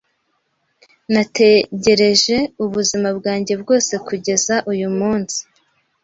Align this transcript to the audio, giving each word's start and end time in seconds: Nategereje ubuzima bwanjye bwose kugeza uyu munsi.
Nategereje 1.13 2.35
ubuzima 2.63 3.07
bwanjye 3.17 3.53
bwose 3.61 3.93
kugeza 4.07 4.55
uyu 4.71 4.89
munsi. 4.97 5.39